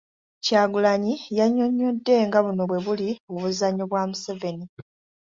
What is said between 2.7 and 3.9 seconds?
buli obuzannyo